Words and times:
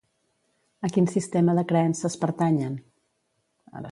A 0.85 0.89
quin 0.95 1.09
sistema 1.11 1.55
de 1.59 1.65
creences 1.73 2.17
pertanyen? 2.25 2.83